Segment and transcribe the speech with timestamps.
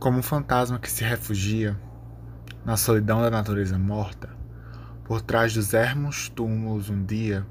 [0.00, 1.78] Como um fantasma que se refugia
[2.64, 4.30] na solidão da natureza morta,
[5.04, 7.46] por trás dos ermos túmulos um dia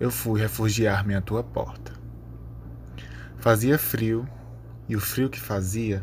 [0.00, 1.92] eu fui refugiar-me à tua porta.
[3.36, 4.26] Fazia frio,
[4.88, 6.02] e o frio que fazia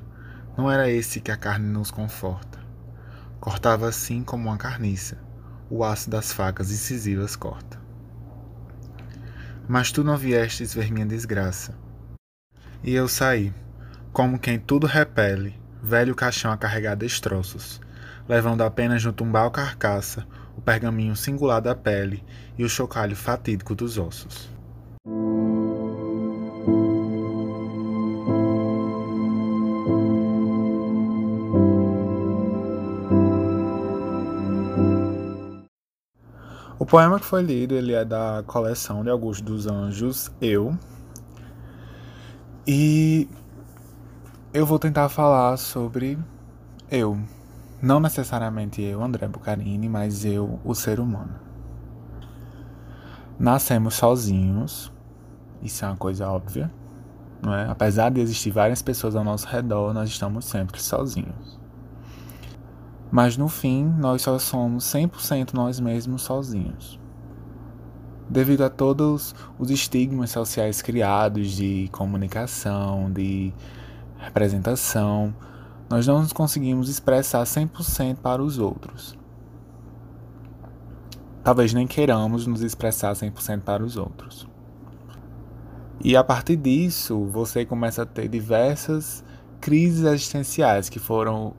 [0.56, 2.60] não era esse que a carne nos conforta.
[3.40, 5.18] Cortava assim como uma carniça,
[5.68, 7.82] o aço das facas incisivas corta.
[9.68, 11.76] Mas tu não viestes ver minha desgraça.
[12.84, 13.52] E eu saí,
[14.14, 17.82] como quem tudo repele, velho caixão a carregar destroços,
[18.28, 22.24] levando apenas no tumbal carcaça o pergaminho singular da pele
[22.58, 24.50] e o chocalho fatídico dos ossos.
[36.78, 40.78] O poema que foi lido ele é da coleção de Augusto dos Anjos, Eu.
[42.68, 43.30] E
[44.54, 46.18] eu vou tentar falar sobre
[46.90, 47.18] eu.
[47.82, 51.36] Não necessariamente eu, André Bucarini, mas eu, o ser humano.
[53.40, 54.92] Nascemos sozinhos,
[55.64, 56.72] isso é uma coisa óbvia,
[57.42, 57.68] não é?
[57.70, 61.60] Apesar de existir várias pessoas ao nosso redor, nós estamos sempre sozinhos.
[63.10, 67.00] Mas no fim, nós só somos 100% nós mesmos sozinhos.
[68.30, 73.54] Devido a todos os estigmas sociais criados de comunicação, de
[74.22, 75.34] representação,
[75.90, 79.18] nós não nos conseguimos expressar 100% para os outros.
[81.44, 84.48] Talvez nem queiramos nos expressar 100% para os outros.
[86.04, 89.24] E a partir disso, você começa a ter diversas
[89.60, 91.54] crises existenciais que foram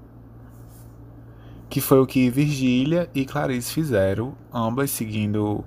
[1.68, 5.64] que foi o que Virgília e Clarice fizeram, ambas seguindo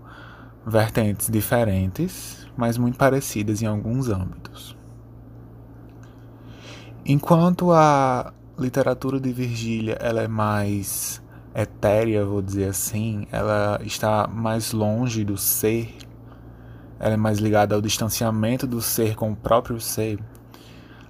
[0.66, 4.75] vertentes diferentes, mas muito parecidas em alguns âmbitos.
[7.08, 11.22] Enquanto a literatura de Virgília ela é mais
[11.54, 15.96] etérea, vou dizer assim, ela está mais longe do ser,
[17.00, 20.18] ela é mais ligada ao distanciamento do ser com o próprio ser.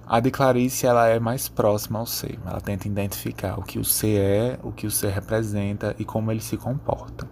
[0.06, 3.84] A de Clarice ela é mais próxima ao ser, ela tenta identificar o que o
[3.84, 7.26] ser é, o que o ser representa e como ele se comporta.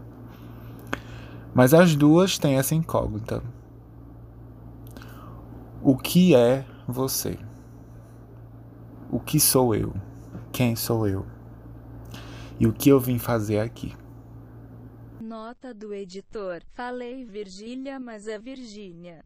[1.52, 3.42] Mas as duas têm essa incógnita.
[5.82, 7.38] O que é você?
[9.14, 9.94] O que sou eu?
[10.52, 11.24] Quem sou eu?
[12.58, 13.94] E o que eu vim fazer aqui?
[15.20, 16.62] Nota do editor.
[16.72, 19.24] Falei Virgília, mas é Virgínia.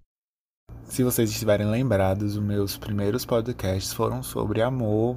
[0.85, 5.17] Se vocês estiverem lembrados, os meus primeiros podcasts foram sobre amor,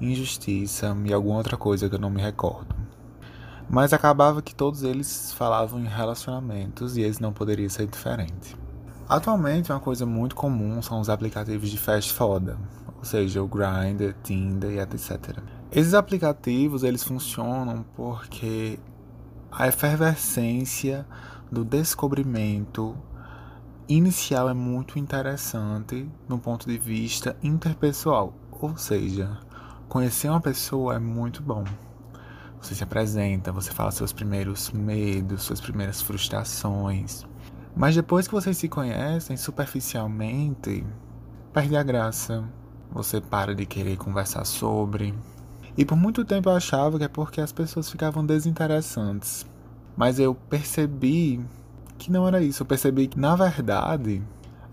[0.00, 2.72] injustiça e alguma outra coisa que eu não me recordo.
[3.68, 8.56] Mas acabava que todos eles falavam em relacionamentos e eles não poderia ser diferente.
[9.10, 12.56] Atualmente, uma coisa muito comum são os aplicativos de fast foda,
[12.96, 15.36] ou seja, o Grindr, Tinder e etc.
[15.72, 18.78] Esses aplicativos eles funcionam porque
[19.50, 21.04] a efervescência
[21.50, 22.96] do descobrimento
[23.88, 29.38] inicial é muito interessante no ponto de vista interpessoal, ou seja,
[29.88, 31.64] conhecer uma pessoa é muito bom.
[32.62, 37.28] Você se apresenta, você fala seus primeiros medos, suas primeiras frustrações.
[37.74, 40.84] Mas depois que vocês se conhecem superficialmente,
[41.52, 42.44] perde a graça,
[42.90, 45.14] você para de querer conversar sobre.
[45.76, 49.46] E por muito tempo eu achava que é porque as pessoas ficavam desinteressantes.
[49.96, 51.40] Mas eu percebi
[51.96, 52.62] que não era isso.
[52.62, 54.22] Eu percebi que, na verdade,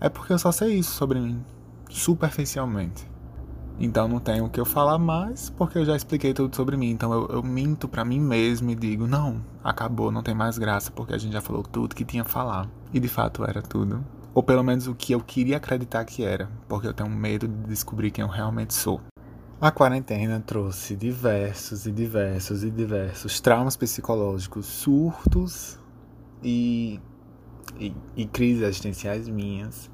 [0.00, 1.44] é porque eu só sei isso sobre mim,
[1.88, 3.06] superficialmente.
[3.80, 6.90] Então não tenho o que eu falar mais, porque eu já expliquei tudo sobre mim.
[6.90, 10.90] Então eu, eu minto para mim mesmo e digo: não, acabou, não tem mais graça,
[10.90, 12.68] porque a gente já falou tudo que tinha a falar.
[12.92, 14.04] E de fato era tudo.
[14.34, 17.68] Ou pelo menos o que eu queria acreditar que era, porque eu tenho medo de
[17.68, 19.00] descobrir quem eu realmente sou.
[19.60, 25.78] A quarentena trouxe diversos e diversos e diversos traumas psicológicos, surtos
[26.42, 27.00] e,
[27.78, 29.90] e, e crises existenciais minhas.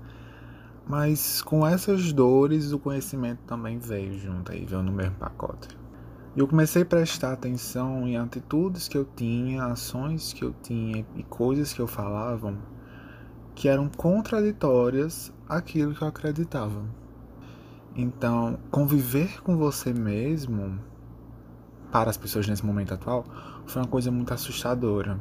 [0.86, 5.68] Mas com essas dores, o conhecimento também veio junto aí, veio no mesmo pacote.
[6.36, 11.06] E eu comecei a prestar atenção em atitudes que eu tinha, ações que eu tinha
[11.16, 12.54] e coisas que eu falava
[13.54, 16.82] que eram contraditórias àquilo que eu acreditava.
[17.96, 20.78] Então, conviver com você mesmo,
[21.92, 23.24] para as pessoas nesse momento atual,
[23.66, 25.18] foi uma coisa muito assustadora.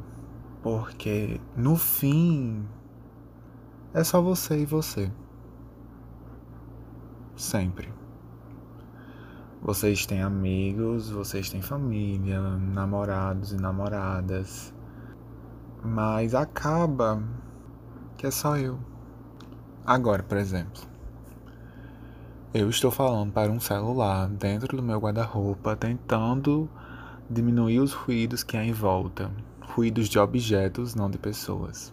[0.60, 2.66] Porque, no fim,
[3.92, 5.12] é só você e você.
[7.36, 7.92] Sempre.
[9.62, 14.74] Vocês têm amigos, vocês têm família, namorados e namoradas.
[15.82, 17.22] Mas acaba
[18.16, 18.78] que é só eu.
[19.86, 20.82] Agora, por exemplo,
[22.52, 26.68] Eu estou falando para um celular dentro do meu guarda-roupa, tentando
[27.28, 29.30] diminuir os ruídos que há em volta
[29.74, 31.92] ruídos de objetos, não de pessoas.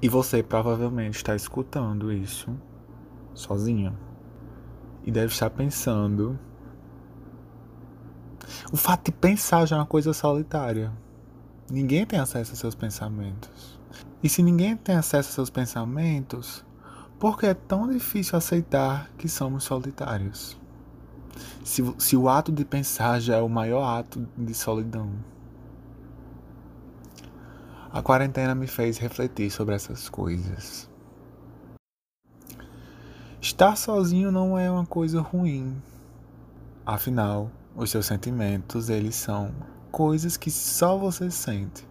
[0.00, 2.50] E você provavelmente está escutando isso
[3.34, 3.96] sozinho.
[5.04, 6.38] E deve estar pensando.
[8.72, 10.92] O fato de pensar já é uma coisa solitária.
[11.72, 13.80] Ninguém tem acesso a seus pensamentos.
[14.22, 16.62] E se ninguém tem acesso a seus pensamentos,
[17.18, 20.60] por que é tão difícil aceitar que somos solitários?
[21.64, 25.14] Se, se o ato de pensar já é o maior ato de solidão.
[27.90, 30.90] A quarentena me fez refletir sobre essas coisas.
[33.40, 35.80] Estar sozinho não é uma coisa ruim.
[36.84, 41.86] Afinal, os seus sentimentos, eles são coisas que só você sente.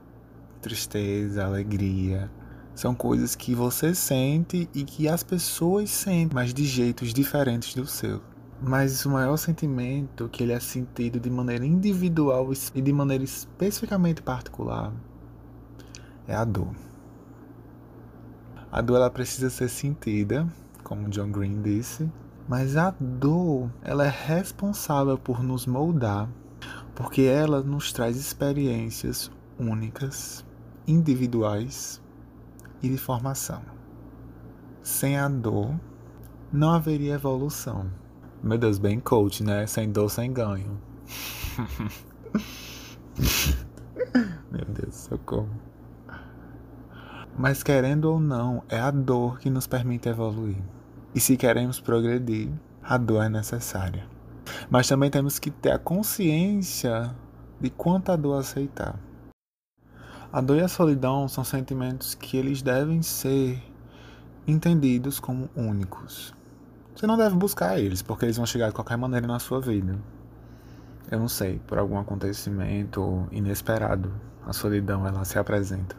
[0.59, 2.29] Tristeza, alegria,
[2.73, 7.85] são coisas que você sente e que as pessoas sentem, mas de jeitos diferentes do
[7.85, 8.19] seu.
[8.59, 14.21] Mas o maior sentimento que ele é sentido de maneira individual e de maneira especificamente
[14.21, 14.91] particular
[16.27, 16.73] é a dor.
[18.71, 20.47] A dor ela precisa ser sentida,
[20.83, 22.09] como John Green disse,
[22.47, 26.29] mas a dor ela é responsável por nos moldar,
[26.95, 30.45] porque ela nos traz experiências únicas,
[30.87, 32.01] individuais
[32.81, 33.61] e de formação.
[34.81, 35.79] Sem a dor,
[36.51, 37.91] não haveria evolução.
[38.43, 39.67] Meu Deus, bem coach, né?
[39.67, 40.81] Sem dor, sem ganho.
[44.51, 45.49] Meu Deus, socorro.
[47.37, 50.57] Mas querendo ou não, é a dor que nos permite evoluir.
[51.13, 52.49] E se queremos progredir,
[52.83, 54.05] a dor é necessária.
[54.69, 57.15] Mas também temos que ter a consciência
[57.59, 58.99] de quanta dor aceitar.
[60.31, 63.61] A dor e a solidão são sentimentos que eles devem ser
[64.47, 66.33] entendidos como únicos.
[66.95, 69.97] Você não deve buscar eles, porque eles vão chegar de qualquer maneira na sua vida.
[71.09, 74.13] Eu não sei, por algum acontecimento inesperado,
[74.45, 75.95] a solidão ela se apresenta.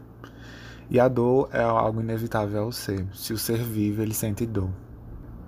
[0.89, 3.07] E a dor é algo inevitável ao ser.
[3.15, 4.71] Se o ser vive, ele sente dor.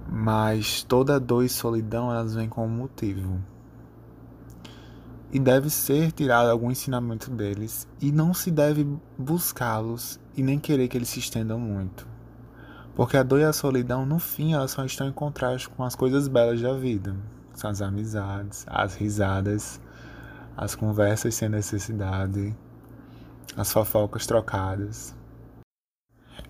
[0.09, 3.41] Mas toda dor e solidão elas vêm com um motivo.
[5.33, 8.87] E deve ser tirado algum ensinamento deles e não se deve
[9.19, 12.07] buscá-los e nem querer que eles se estendam muito.
[12.95, 15.97] Porque a dor e a solidão, no fim, elas só estão em contraste com as
[15.97, 17.17] coisas belas da vida.
[17.53, 19.81] São as amizades, as risadas,
[20.57, 22.55] as conversas sem necessidade,
[23.57, 25.15] as fofocas trocadas,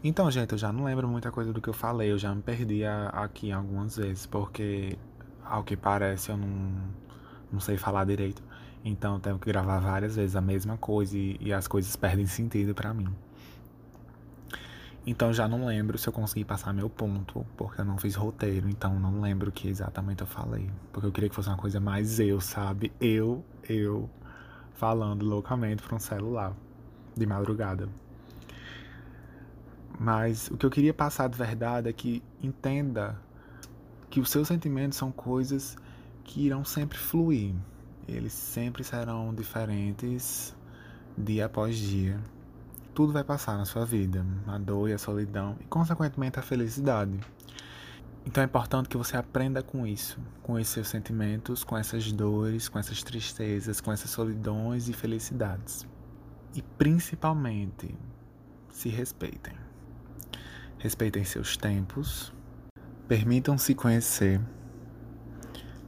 [0.02, 2.42] então, gente, eu já não lembro muita coisa do que eu falei, eu já me
[2.42, 4.98] perdi aqui algumas vezes, porque
[5.44, 6.72] ao que parece eu não,
[7.52, 8.42] não sei falar direito.
[8.84, 12.26] Então eu tenho que gravar várias vezes a mesma coisa e, e as coisas perdem
[12.26, 13.08] sentido para mim.
[15.06, 18.68] Então já não lembro se eu consegui passar meu ponto, porque eu não fiz roteiro,
[18.68, 20.70] então não lembro o que exatamente eu falei.
[20.92, 22.90] Porque eu queria que fosse uma coisa mais eu, sabe?
[23.00, 24.08] Eu, eu,
[24.74, 26.54] falando loucamente para um celular,
[27.14, 27.88] de madrugada.
[29.98, 33.18] Mas o que eu queria passar de verdade é que entenda
[34.10, 35.76] que os seus sentimentos são coisas
[36.24, 37.54] que irão sempre fluir.
[38.06, 40.54] Eles sempre serão diferentes
[41.16, 42.20] dia após dia.
[42.94, 47.18] Tudo vai passar na sua vida, a dor e a solidão e consequentemente a felicidade.
[48.26, 52.68] Então é importante que você aprenda com isso, com esses seus sentimentos, com essas dores,
[52.68, 55.86] com essas tristezas, com essas solidões e felicidades.
[56.54, 57.94] E principalmente,
[58.70, 59.63] se respeitem.
[60.84, 62.30] Respeitem seus tempos,
[63.08, 64.38] permitam se conhecer,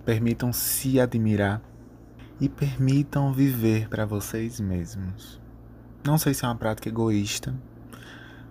[0.07, 1.61] permitam se admirar
[2.41, 5.39] e permitam viver para vocês mesmos.
[6.03, 7.55] Não sei se é uma prática egoísta,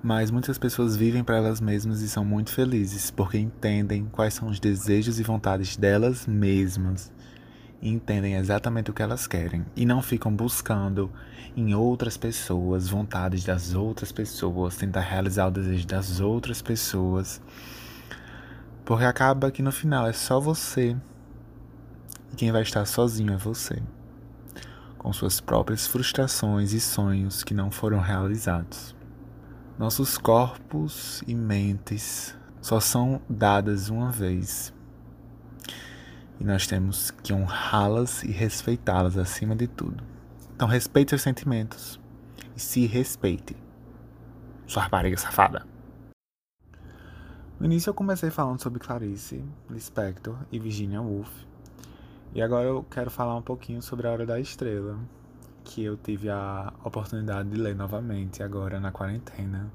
[0.04, 4.48] mas muitas pessoas vivem para elas mesmas e são muito felizes porque entendem quais são
[4.48, 7.12] os desejos e vontades delas mesmas
[7.82, 11.12] e entendem exatamente o que elas querem e não ficam buscando
[11.56, 17.42] em outras pessoas vontades das outras pessoas, tentar realizar o desejo das outras pessoas.
[18.84, 20.96] Porque acaba que no final é só você.
[22.32, 23.82] E quem vai estar sozinho é você.
[24.98, 28.96] Com suas próprias frustrações e sonhos que não foram realizados.
[29.80, 34.75] Nossos corpos e mentes só são dadas uma vez
[36.40, 40.04] e nós temos que honrá-las e respeitá-las acima de tudo.
[40.56, 42.00] Então respeite seus sentimentos
[42.56, 43.56] e se respeite.
[44.68, 45.66] Sua rapariga safada.
[47.60, 51.30] No início eu comecei falando sobre Clarice Lispector e Virginia Woolf.
[52.34, 55.00] E agora eu quero falar um pouquinho sobre A Hora da Estrela,
[55.64, 59.72] que eu tive a oportunidade de ler novamente agora na quarentena.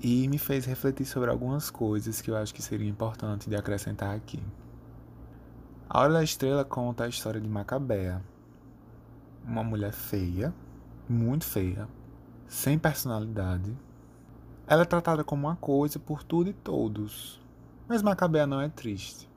[0.00, 4.14] e me fez refletir sobre algumas coisas que eu acho que seria importante de acrescentar
[4.14, 4.42] aqui.
[5.88, 8.22] A Hora da Estrela conta a história de Macabea,
[9.44, 10.52] uma mulher feia,
[11.06, 11.86] muito feia,
[12.48, 13.76] sem personalidade.
[14.66, 17.38] Ela é tratada como uma coisa por tudo e todos.
[17.86, 19.28] Mas Macabea não é triste.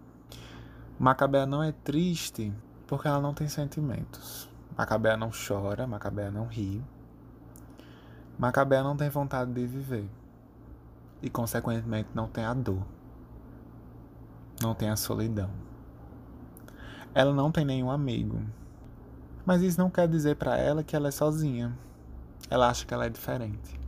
[0.97, 2.53] Macabea não é triste
[2.87, 4.49] porque ela não tem sentimentos.
[4.77, 6.81] Macabea não chora, Macabea não ri.
[8.39, 10.09] Macabea não tem vontade de viver.
[11.21, 12.83] E, consequentemente, não tem a dor.
[14.61, 15.66] Não tem a solidão.
[17.17, 18.39] Ela não tem nenhum amigo.
[19.43, 21.75] Mas isso não quer dizer para ela que ela é sozinha.
[22.47, 23.79] Ela acha que ela é diferente.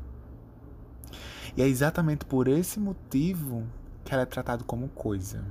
[1.55, 3.67] E é exatamente por esse motivo
[4.03, 5.45] que ela é tratada como coisa,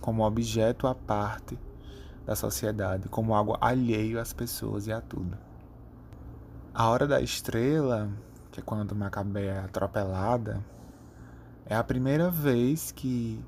[0.00, 1.56] como objeto à parte
[2.26, 5.38] da sociedade, como algo alheio às pessoas e a tudo.
[6.74, 8.10] A hora da estrela,
[8.50, 10.60] que é quando Macabé é atropelada,
[11.66, 13.40] é a primeira vez que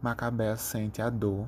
[0.00, 1.46] Macabé sente a dor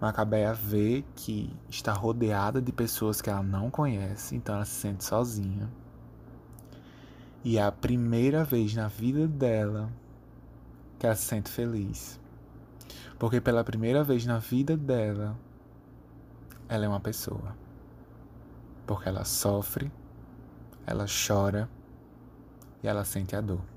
[0.00, 5.04] Macabéia vê que está rodeada de pessoas que ela não conhece, então ela se sente
[5.04, 5.70] sozinha.
[7.42, 9.90] E é a primeira vez na vida dela
[10.98, 12.18] que ela se sente feliz.
[13.18, 15.36] Porque pela primeira vez na vida dela,
[16.68, 17.56] ela é uma pessoa.
[18.86, 19.90] Porque ela sofre,
[20.86, 21.68] ela chora
[22.82, 23.73] e ela sente a dor.